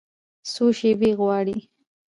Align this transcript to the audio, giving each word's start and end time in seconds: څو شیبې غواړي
څو 0.51 0.65
شیبې 0.77 1.11
غواړي 1.19 1.57